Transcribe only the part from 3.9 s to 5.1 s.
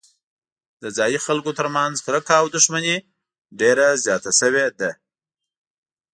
زیاته شوې ده.